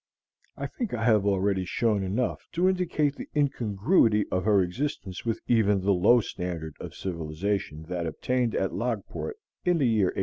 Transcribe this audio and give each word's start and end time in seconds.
I 0.57 0.65
think 0.65 0.95
I 0.95 1.03
have 1.05 1.27
already 1.27 1.63
shown 1.63 2.01
enough 2.01 2.47
to 2.53 2.67
indicate 2.67 3.17
the 3.17 3.29
incongruity 3.35 4.25
of 4.31 4.45
her 4.45 4.63
existence 4.63 5.25
with 5.25 5.39
even 5.45 5.81
the 5.81 5.93
low 5.93 6.21
standard 6.21 6.73
of 6.79 6.95
civilization 6.95 7.83
that 7.83 8.07
obtained 8.07 8.55
at 8.55 8.71
Logport 8.71 9.33
in 9.63 9.77
the 9.77 9.87
year 9.87 10.05
1860. 10.07 10.19